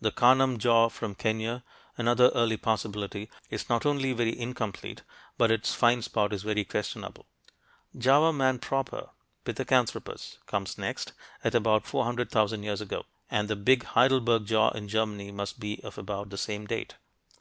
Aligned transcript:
The 0.00 0.12
Kanam 0.12 0.58
jaw 0.58 0.88
from 0.88 1.16
Kenya, 1.16 1.64
another 1.98 2.28
early 2.36 2.56
possibility, 2.56 3.28
is 3.50 3.68
not 3.68 3.84
only 3.84 4.12
very 4.12 4.38
incomplete 4.38 5.02
but 5.36 5.50
its 5.50 5.74
find 5.74 6.04
spot 6.04 6.32
is 6.32 6.44
very 6.44 6.62
questionable. 6.62 7.26
Java 7.98 8.32
man 8.32 8.60
proper, 8.60 9.08
Pithecanthropus, 9.44 10.38
comes 10.46 10.78
next, 10.78 11.14
at 11.42 11.56
about 11.56 11.84
400,000 11.84 12.62
years 12.62 12.80
ago, 12.80 13.06
and 13.28 13.48
the 13.48 13.56
big 13.56 13.82
Heidelberg 13.82 14.46
jaw 14.46 14.68
in 14.68 14.86
Germany 14.86 15.32
must 15.32 15.58
be 15.58 15.82
of 15.82 15.98
about 15.98 16.30
the 16.30 16.38
same 16.38 16.64
date. 16.64 16.94